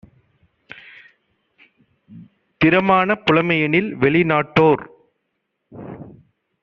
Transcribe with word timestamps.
திறமான 2.61 3.13
புலமையெனில் 3.21 3.95
வெளி 3.95 4.23
நாட்டோ 4.23 4.67
ர் 4.73 4.83